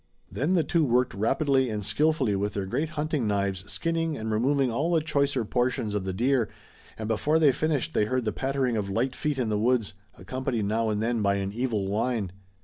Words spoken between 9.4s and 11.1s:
the woods, accompanied now and